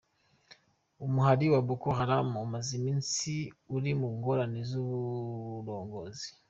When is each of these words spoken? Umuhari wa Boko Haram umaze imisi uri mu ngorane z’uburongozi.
Umuhari 1.05 1.45
wa 1.53 1.61
Boko 1.67 1.87
Haram 1.97 2.29
umaze 2.45 2.71
imisi 2.79 3.35
uri 3.75 3.91
mu 3.99 4.07
ngorane 4.17 4.59
z’uburongozi. 4.69 6.27